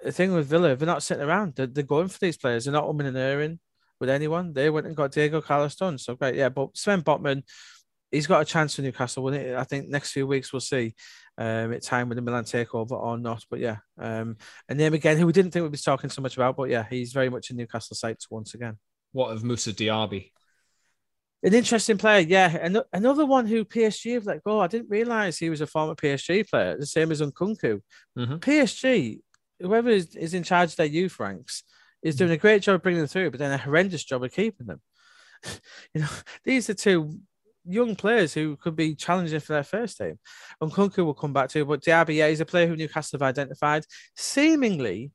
[0.03, 1.55] the thing with Villa, they're not sitting around.
[1.55, 2.65] They're, they're going for these players.
[2.65, 3.59] They're not umming and erring
[3.99, 4.53] with anyone.
[4.53, 5.97] They went and got Diego Carlos done.
[5.97, 6.49] So great, yeah.
[6.49, 7.43] But Sven Botman,
[8.11, 9.23] he's got a chance for Newcastle.
[9.23, 9.55] Wouldn't he?
[9.55, 10.95] I think next few weeks we'll see
[11.37, 13.43] um, time with the Milan takeover or not.
[13.49, 14.37] But yeah, um,
[14.67, 16.85] and then again, who we didn't think we'd be talking so much about, but yeah,
[16.89, 18.77] he's very much in Newcastle sights once again.
[19.11, 20.31] What of Moussa Diaby?
[21.41, 22.57] An interesting player, yeah.
[22.61, 24.59] And another one who PSG have let go.
[24.59, 27.81] I didn't realize he was a former PSG player, the same as Nkunku.
[28.17, 28.35] Mm-hmm.
[28.35, 29.19] PSG,
[29.61, 31.63] whoever is, is in charge of their youth ranks,
[32.03, 34.33] is doing a great job of bringing them through, but then a horrendous job of
[34.33, 34.81] keeping them.
[35.93, 36.09] you know,
[36.43, 37.19] these are two
[37.65, 40.19] young players who could be challenging for their first team.
[40.61, 43.85] Nkunku will come back to, but Diaby, yeah, he's a player who Newcastle have identified.
[44.15, 45.11] Seemingly,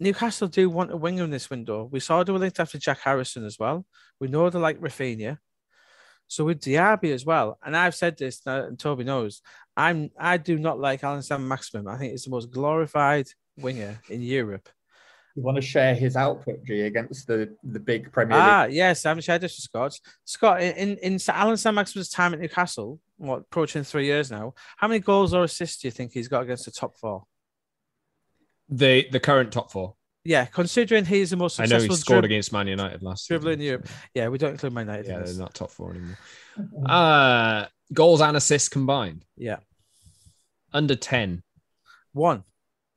[0.00, 1.88] Newcastle do want a winger in this window.
[1.92, 3.84] We saw they were linked after Jack Harrison as well.
[4.18, 5.38] We know they like Raphinha.
[6.26, 9.42] So with Diaby as well, and I've said this, and Toby knows,
[9.76, 11.88] I'm I do not like Alan Saint-Maximin.
[11.88, 13.26] I think it's the most glorified
[13.58, 14.68] winger in Europe.
[15.36, 18.46] You want to share his output, G, against the, the big Premier League?
[18.46, 19.98] Ah, yes, I haven't shared this with Scott.
[20.24, 25.00] Scott, in, in Alan Saint-Maximin's time at Newcastle, what, approaching three years now, how many
[25.00, 27.24] goals or assists do you think he's got against the top four?
[28.70, 29.94] The the current top four.
[30.24, 31.76] Yeah, considering he's the most successful.
[31.84, 33.88] I know he scored against Man United last dribbler in Europe.
[34.14, 35.06] Yeah, we don't include Man United.
[35.06, 36.18] Yeah, they're not top four anymore.
[36.86, 39.24] uh goals and assists combined.
[39.36, 39.56] Yeah.
[40.72, 41.42] Under 10.
[42.12, 42.44] One.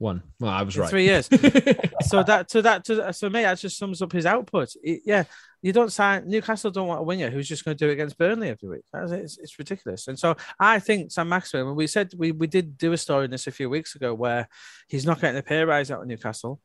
[0.03, 0.21] One.
[0.37, 0.89] Well, I was in right.
[0.89, 1.27] Three years.
[2.01, 4.75] so that to that to, so me that just sums up his output.
[4.83, 5.23] It, yeah,
[5.61, 8.17] you don't sign Newcastle don't want a winger who's just going to do it against
[8.17, 8.81] Burnley every week.
[8.93, 10.09] It's, it's ridiculous.
[10.09, 11.73] And so I think Saint-Maximin.
[11.73, 14.49] We said we we did do a story in this a few weeks ago where
[14.89, 16.59] he's not getting a pay rise out of Newcastle.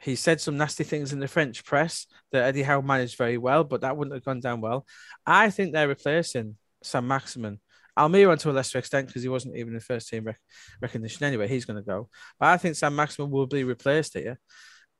[0.00, 3.64] He said some nasty things in the French press that Eddie Howe managed very well,
[3.64, 4.86] but that wouldn't have gone down well.
[5.26, 7.58] I think they're replacing Saint-Maximin
[7.98, 10.40] Almiron to a lesser extent because he wasn't even in first team rec-
[10.80, 11.48] recognition anyway.
[11.48, 12.08] He's going to go.
[12.38, 14.38] But I think Saint-Maximin will be replaced here.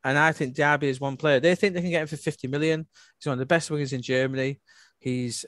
[0.05, 1.41] And I think Diaby is one player.
[1.41, 2.87] They think they can get him for 50 million.
[3.19, 4.61] He's one of the best wingers in Germany.
[4.99, 5.45] He's,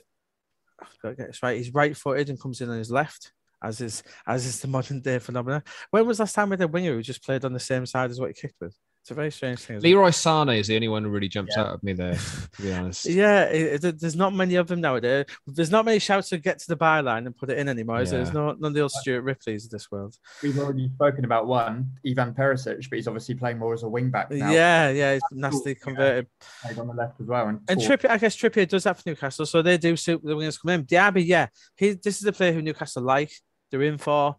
[1.01, 3.31] got to get this right, he's right footed and comes in on his left,
[3.63, 5.63] as is as is the modern day phenomenon.
[5.91, 8.19] When was last time with a winger who just played on the same side as
[8.19, 8.75] what he kicked with?
[9.01, 9.79] It's a very strange thing.
[9.79, 11.63] Leroy Sané is the only one who really jumps yeah.
[11.63, 13.05] out of me there, to be honest.
[13.09, 15.25] yeah, it, it, there's not many of them nowadays.
[15.47, 18.03] There's not many shouts to get to the byline and put it in anymore.
[18.03, 18.11] Yeah.
[18.11, 20.15] There's no, none of the old Stuart Ripleys of this world.
[20.43, 24.11] We've already spoken about one, Ivan Perisic, but he's obviously playing more as a wing
[24.11, 24.51] back now.
[24.51, 26.27] Yeah, yeah, he's nasty converted.
[26.61, 27.47] Played on the left as well.
[27.47, 30.35] And, and Trippier, I guess Trippier does that for Newcastle, so they do suit the
[30.35, 30.85] wingers come in.
[30.85, 33.31] Diaby, yeah, he this is the player who Newcastle like.
[33.71, 34.35] They're in for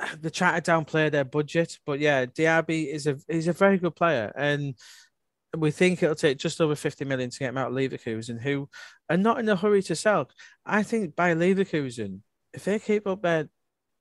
[0.20, 3.96] they try to downplay their budget, but yeah, Diaby is a he's a very good
[3.96, 4.74] player, and
[5.56, 8.68] we think it'll take just over 50 million to get him out of Leverkusen, who
[9.08, 10.28] are not in a hurry to sell.
[10.64, 12.20] I think by Leverkusen,
[12.52, 13.48] if they keep up their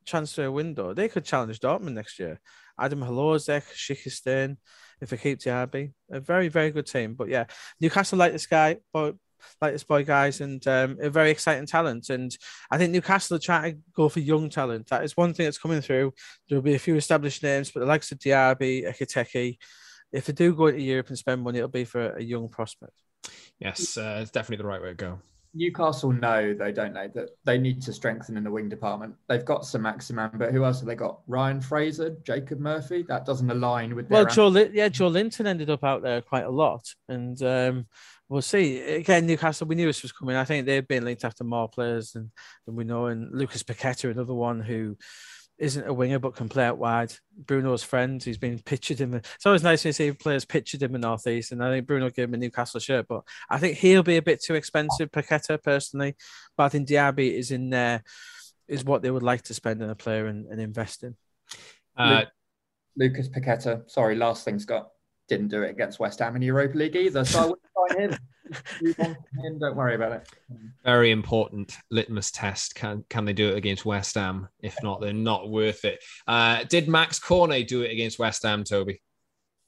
[0.06, 2.40] transfer window, they could challenge Dortmund next year.
[2.80, 4.58] Adam Hložek, Shikistan,
[5.02, 7.16] if they keep Diaby, a very, very good team.
[7.16, 7.46] But yeah,
[7.80, 9.16] Newcastle like this guy, but
[9.62, 12.10] like this boy, guys, and um, a very exciting talent.
[12.10, 12.36] And
[12.72, 14.88] I think Newcastle are trying to go for young talent.
[14.90, 16.14] That is one thing that's coming through.
[16.48, 19.58] There'll be a few established names, but the likes of Diaby, Ekitike,
[20.12, 22.94] if they do go into Europe and spend money, it'll be for a young prospect.
[23.60, 25.20] Yes, uh, it's definitely the right way to go.
[25.58, 29.16] Newcastle know, though, don't they, that they need to strengthen in the wing department.
[29.28, 31.20] They've got Saint-Maximin, but who else have they got?
[31.28, 33.04] Ryan Fraser, Jacob Murphy.
[33.08, 34.10] That doesn't align with.
[34.10, 37.88] Well, Joe, yeah, Joelinton ended up out there quite a lot, and um,
[38.30, 38.80] we'll see.
[38.80, 40.36] Again, Newcastle, we knew this was coming.
[40.36, 42.32] I think they've been linked after more players than,
[42.66, 43.08] than we know.
[43.08, 44.96] And Lucas Paqueta, another one who
[45.58, 47.14] isn't a winger but can play out wide.
[47.36, 49.18] Bruno's friend, he's been pictured in the.
[49.18, 52.10] It's always nice when you see players pictured in the northeast, and I think Bruno
[52.10, 55.62] gave him a Newcastle shirt, but I think he'll be a bit too expensive, Paqueta
[55.62, 56.16] personally.
[56.56, 58.04] But I think Diaby is in there,
[58.68, 61.16] is what they would like to spend on a player and, and invest in.
[61.96, 62.26] Uh,
[62.96, 64.90] Lucas Paqueta, sorry, last thing, Scott,
[65.28, 68.00] didn't do it against West Ham in the Europa League either, so I wouldn't sign
[68.12, 68.18] him.
[68.82, 70.30] Move on from him, Don't worry about it.
[70.86, 72.76] very important litmus test.
[72.76, 74.48] Can can they do it against West Ham?
[74.62, 76.02] If not, they're not worth it.
[76.28, 79.02] Uh, did Max Cornet do it against West Ham, Toby?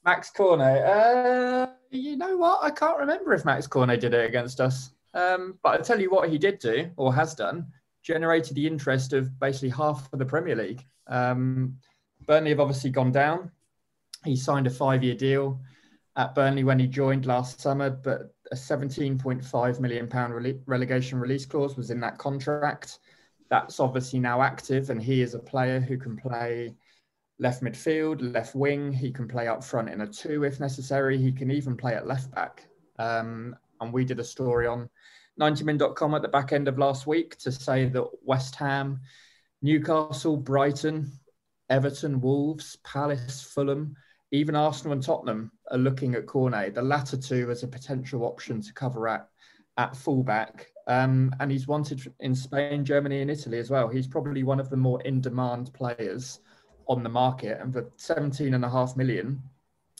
[0.04, 2.60] Max Cornet, uh, you know what?
[2.62, 4.92] I can't remember if Max Cornet did it against us.
[5.12, 7.66] Um, but I'll tell you what he did do, or has done,
[8.02, 10.82] generated the interest of basically half of the Premier League.
[11.06, 11.76] Um,
[12.26, 13.50] Burnley have obviously gone down.
[14.24, 15.60] He signed a five year deal
[16.16, 21.46] at Burnley when he joined last summer, but a 17.5 million pound rele- relegation release
[21.46, 22.98] clause was in that contract.
[23.48, 26.74] That's obviously now active, and he is a player who can play
[27.38, 28.92] left midfield, left wing.
[28.92, 31.16] He can play up front in a two if necessary.
[31.18, 32.66] He can even play at left back.
[32.98, 34.90] Um, and we did a story on
[35.40, 39.00] 90min.com at the back end of last week to say that West Ham,
[39.62, 41.10] Newcastle, Brighton,
[41.70, 43.96] Everton, Wolves, Palace, Fulham,
[44.32, 48.60] even Arsenal and Tottenham are looking at Cornet, the latter two as a potential option
[48.62, 49.28] to cover at
[49.76, 50.66] at fullback.
[50.86, 53.88] Um, and he's wanted in Spain, Germany, and Italy as well.
[53.88, 56.40] He's probably one of the more in-demand players
[56.88, 57.60] on the market.
[57.60, 59.40] And for 17 and a half million,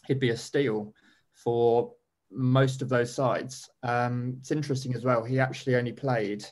[0.07, 0.93] he'd be a steal
[1.33, 1.93] for
[2.31, 3.71] most of those sides.
[3.83, 5.25] Um, it's interesting as well.
[5.25, 6.45] He actually only played,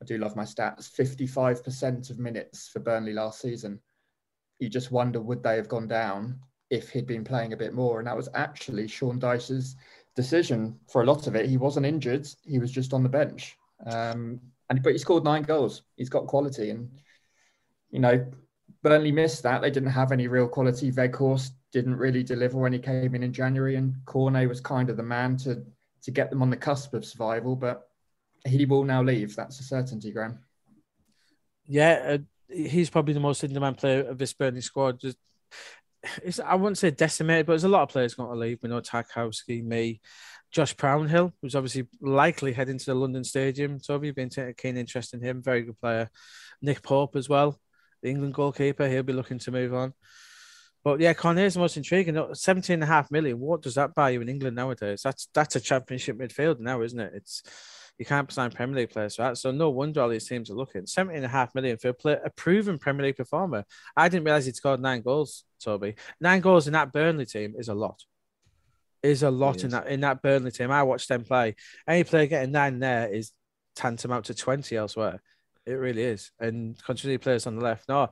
[0.00, 3.80] I do love my stats, 55% of minutes for Burnley last season.
[4.60, 6.38] You just wonder would they have gone down
[6.72, 7.98] if he'd been playing a bit more?
[7.98, 9.76] And that was actually Sean Dyche's
[10.16, 11.48] decision for a lot of it.
[11.48, 13.56] He wasn't injured; he was just on the bench.
[13.86, 15.82] Um, and but he scored nine goals.
[15.96, 16.90] He's got quality, and
[17.90, 18.26] you know,
[18.82, 19.60] Burnley missed that.
[19.60, 20.90] They didn't have any real quality.
[20.90, 24.96] Weghorst didn't really deliver when he came in in January, and Cornet was kind of
[24.96, 25.62] the man to
[26.02, 27.54] to get them on the cusp of survival.
[27.54, 27.88] But
[28.46, 29.36] he will now leave.
[29.36, 30.38] That's a certainty, Graeme.
[31.66, 35.00] Yeah, uh, he's probably the most in-demand player of this Burnley squad.
[35.00, 35.16] Just,
[36.22, 38.58] it's, I wouldn't say decimated, but there's a lot of players going to leave.
[38.62, 40.00] We know Tarkowski, Mee,
[40.50, 43.80] Josh Brownhill, who's obviously likely heading to the London Stadium.
[43.80, 45.42] So have you been taking a keen interest in him?
[45.42, 46.10] Very good player.
[46.60, 47.58] Nick Pope as well,
[48.02, 48.88] the England goalkeeper.
[48.88, 49.94] He'll be looking to move on.
[50.84, 52.34] But yeah, is the most intriguing.
[52.34, 53.38] 17 and a half million.
[53.38, 55.02] What does that buy you in England nowadays?
[55.02, 57.12] That's that's a championship midfield now, isn't it?
[57.14, 57.42] It's
[57.98, 59.38] you can't sign Premier League players for that.
[59.38, 60.86] So no wonder all these teams are looking.
[60.86, 63.64] 17 and a half million for a, play, a proven Premier League performer.
[63.96, 65.94] I didn't realize he'd scored nine goals, Toby.
[66.20, 68.02] Nine goals in that Burnley team is a lot.
[69.02, 70.70] Is a lot in that in that Burnley team.
[70.70, 71.56] I watched them play.
[71.88, 73.32] Any player getting nine there is
[73.74, 75.20] tantamount to 20 elsewhere.
[75.66, 76.30] It really is.
[76.38, 77.88] And continuity players on the left.
[77.88, 78.10] No,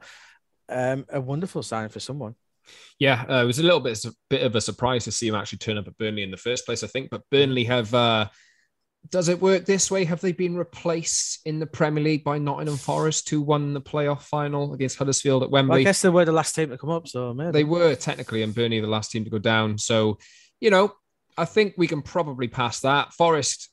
[0.68, 2.34] um, a wonderful sign for someone.
[2.98, 5.34] Yeah, uh, it was a little bit, a bit of a surprise to see him
[5.34, 7.10] actually turn up at Burnley in the first place, I think.
[7.10, 8.28] But Burnley have uh,
[9.08, 10.04] does it work this way?
[10.04, 14.22] Have they been replaced in the Premier League by Nottingham Forest, who won the playoff
[14.22, 15.70] final against Huddersfield at Wembley?
[15.70, 17.52] Well, I guess they were the last team to come up, so maybe.
[17.52, 19.78] they were technically, and Burnley the last team to go down.
[19.78, 20.18] So,
[20.60, 20.92] you know,
[21.36, 23.12] I think we can probably pass that.
[23.14, 23.70] Forest,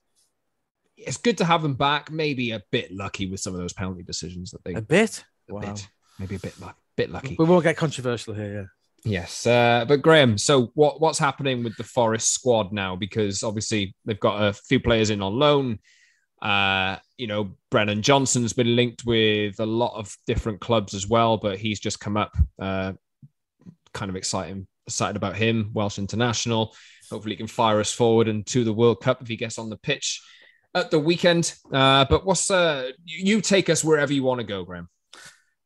[0.95, 2.09] it's good to have them back.
[2.09, 5.53] Maybe a bit lucky with some of those penalty decisions that they a bit, a
[5.53, 5.61] wow.
[5.61, 5.87] bit,
[6.19, 7.35] maybe a bit, lucky bit lucky.
[7.39, 8.65] We won't get controversial here, yeah.
[9.07, 12.97] Yes, uh, but Graeme, so what what's happening with the Forest squad now?
[12.97, 15.79] Because obviously they've got a few players in on loan.
[16.41, 21.37] Uh, you know, Brennan Johnson's been linked with a lot of different clubs as well,
[21.37, 22.35] but he's just come up.
[22.59, 22.93] Uh,
[23.93, 25.71] kind of exciting, excited about him.
[25.73, 26.75] Welsh international.
[27.09, 29.69] Hopefully, he can fire us forward and to the World Cup if he gets on
[29.69, 30.21] the pitch
[30.75, 31.53] at the weekend.
[31.71, 34.89] Uh, but what's uh, you take us wherever you want to go, Graeme?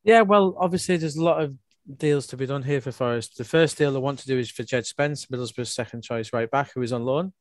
[0.03, 1.55] Yeah, well, obviously there's a lot of
[1.97, 3.37] deals to be done here for Forest.
[3.37, 6.49] The first deal I want to do is for Jed Spence, Middlesbrough's second choice right
[6.49, 7.33] back, who is on loan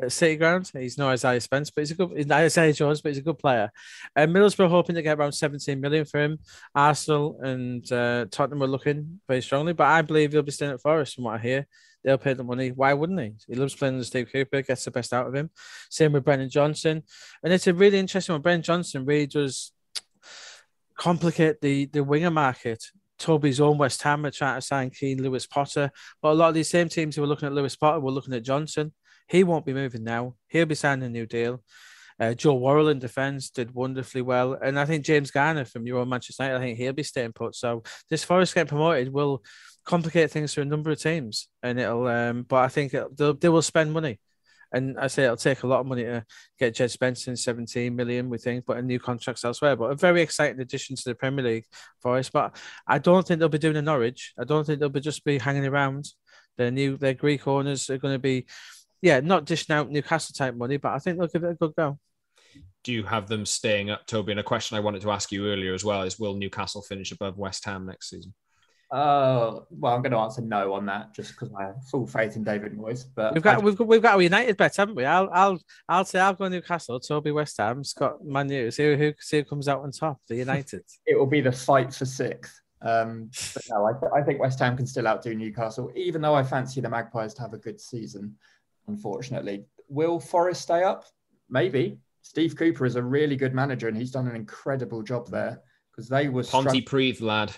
[0.00, 0.70] at City Ground.
[0.72, 3.22] He's no Isaiah Spence, but he's a good he's not Isaiah Jones, but he's a
[3.22, 3.70] good player.
[4.14, 6.38] And Middlesbrough hoping to get around 17 million for him.
[6.74, 10.80] Arsenal and uh, Tottenham are looking very strongly, but I believe he'll be staying at
[10.80, 11.66] Forest from what I hear.
[12.04, 12.70] They'll pay the money.
[12.70, 13.34] Why wouldn't he?
[13.46, 15.50] He loves playing with Steve Cooper, gets the best out of him.
[15.88, 17.04] Same with Brendan Johnson.
[17.44, 18.42] And it's a really interesting one.
[18.42, 19.72] Brendan Johnson really does
[20.96, 22.84] complicate the the winger market
[23.22, 25.90] Toby's own West Ham are trying to sign Keane, Lewis Potter.
[26.20, 28.34] But a lot of these same teams who were looking at Lewis Potter were looking
[28.34, 28.92] at Johnson.
[29.28, 30.34] He won't be moving now.
[30.48, 31.62] He'll be signing a new deal.
[32.20, 34.54] Uh, Joe Worrell in defence did wonderfully well.
[34.54, 37.32] And I think James Garner from your own Manchester United, I think he'll be staying
[37.32, 37.54] put.
[37.54, 39.42] So this Forest getting promoted will
[39.84, 41.48] complicate things for a number of teams.
[41.62, 44.20] And it'll, um, but I think it, they will spend money.
[44.72, 46.24] And I say it'll take a lot of money to
[46.58, 49.76] get Jed Spencer 17 million, we think, but a new contracts elsewhere.
[49.76, 51.66] But a very exciting addition to the Premier League
[52.00, 52.30] for us.
[52.30, 52.56] But
[52.86, 54.32] I don't think they'll be doing a Norwich.
[54.38, 56.06] I don't think they'll be just be hanging around.
[56.56, 58.46] Their new their Greek owners are going to be,
[59.00, 61.74] yeah, not dishing out Newcastle type money, but I think they'll give it a good
[61.76, 61.98] go.
[62.84, 64.32] Do you have them staying up, Toby?
[64.32, 67.12] And a question I wanted to ask you earlier as well is: Will Newcastle finish
[67.12, 68.34] above West Ham next season?
[68.92, 72.36] Uh, well, I'm going to answer no on that, just because I have full faith
[72.36, 73.06] in David Moyes.
[73.14, 75.06] But we've got I, we've got we've got a United bet, haven't we?
[75.06, 78.70] I'll I'll I'll say I'll go Newcastle, Toby West Ham, Scott Man U.
[78.70, 80.20] See who see who comes out on top.
[80.28, 80.84] The United.
[81.06, 82.60] it will be the fight for sixth.
[82.82, 86.42] Um, but no, I, I think West Ham can still outdo Newcastle, even though I
[86.42, 88.36] fancy the Magpies to have a good season.
[88.88, 91.06] Unfortunately, will Forest stay up?
[91.48, 91.96] Maybe.
[92.20, 96.10] Steve Cooper is a really good manager, and he's done an incredible job there because
[96.10, 97.54] they were Pontypridd lad.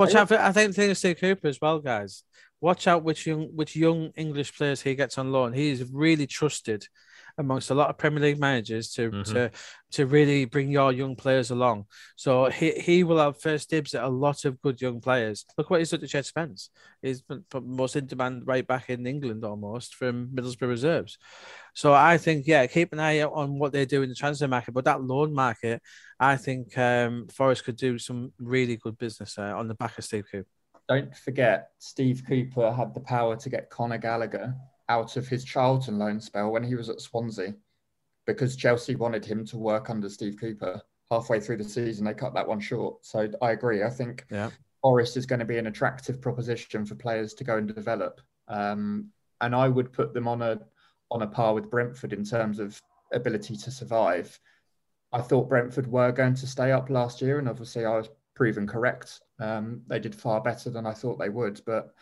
[0.00, 0.28] Watch out!
[0.28, 2.24] For, I think the thing is Steve Cooper as well, guys.
[2.58, 5.52] Watch out which young which young English players he gets on loan.
[5.52, 6.86] He is really trusted
[7.38, 9.32] amongst a lot of Premier League managers to mm-hmm.
[9.32, 9.50] to
[9.92, 11.84] to really bring your young players along.
[12.16, 15.44] So he, he will have first dibs at a lot of good young players.
[15.58, 16.70] Look what he's done to Jed Spence.
[17.02, 21.18] He's been most in demand right back in England almost from Middlesbrough reserves.
[21.74, 24.48] So I think yeah, keep an eye out on what they do in the transfer
[24.48, 24.72] market.
[24.72, 25.82] But that loan market,
[26.18, 30.04] I think um, Forest could do some really good business uh, on the back of
[30.04, 30.48] Steve Cooper.
[30.88, 34.56] Don't forget, Steve Cooper had the power to get Conor Gallagher
[34.90, 37.54] out of his Charlton loan spell when he was at Swansea
[38.26, 40.82] because Chelsea wanted him to work under Steve Cooper.
[41.10, 43.04] Halfway through the season, they cut that one short.
[43.04, 43.82] So I agree.
[43.82, 44.50] I think yeah.
[44.82, 48.20] Forest is going to be an attractive proposition for players to go and develop.
[48.46, 49.08] Um,
[49.40, 50.60] and I would put them on a
[51.10, 52.80] on a par with Brentford in terms of
[53.12, 54.38] ability to survive.
[55.12, 58.66] I thought Brentford were going to stay up last year, and obviously I was proven
[58.66, 59.20] correct.
[59.40, 61.94] Um, they did far better than I thought they would, but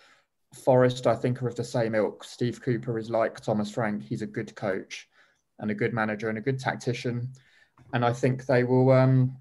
[0.55, 2.25] Forest, I think, are of the same ilk.
[2.25, 4.03] Steve Cooper is like Thomas Frank.
[4.03, 5.09] He's a good coach
[5.59, 7.33] and a good manager and a good tactician.
[7.93, 9.37] And I think they will um,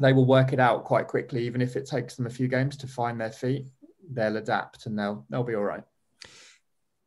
[0.00, 2.76] they will work it out quite quickly, even if it takes them a few games
[2.78, 3.66] to find their feet.
[4.08, 5.82] They'll adapt and they'll they'll be all right.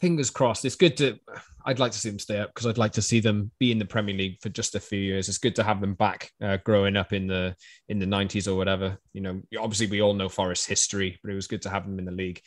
[0.02, 0.66] Fingers crossed.
[0.66, 1.20] It's good to.
[1.66, 3.80] I'd like to see them stay up because I'd like to see them be in
[3.80, 5.30] the Premier League for just a few years.
[5.30, 7.56] It's good to have them back, uh, growing up in the
[7.88, 8.98] in the nineties or whatever.
[9.14, 12.00] You know, obviously we all know Forest history, but it was good to have them
[12.00, 12.42] in the league.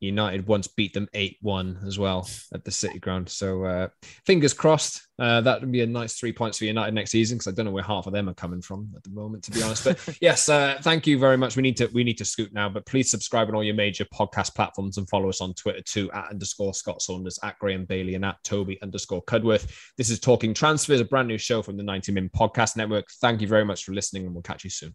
[0.00, 3.28] United once beat them 8 1 as well at the City Ground.
[3.28, 3.88] So uh,
[4.26, 5.02] fingers crossed.
[5.18, 7.64] Uh, that would be a nice three points for United next season because I don't
[7.64, 9.84] know where half of them are coming from at the moment, to be honest.
[9.84, 11.56] But yes, uh, thank you very much.
[11.56, 14.04] We need to we need to scoot now, but please subscribe on all your major
[14.12, 18.14] podcast platforms and follow us on Twitter too at underscore Scott Saunders, at Graeme Bailey,
[18.14, 19.72] and at Toby underscore Cudworth.
[19.96, 23.06] This is Talking Transfers, a brand new show from the 90 Min Podcast Network.
[23.22, 24.94] Thank you very much for listening, and we'll catch you soon.